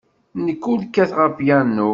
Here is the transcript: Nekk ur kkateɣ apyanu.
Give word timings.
Nekk 0.45 0.63
ur 0.71 0.79
kkateɣ 0.85 1.19
apyanu. 1.27 1.89